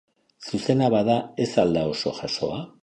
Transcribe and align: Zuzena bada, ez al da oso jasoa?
Zuzena 0.45 0.89
bada, 0.95 1.19
ez 1.47 1.49
al 1.65 1.77
da 1.79 1.87
oso 1.95 2.17
jasoa? 2.23 2.61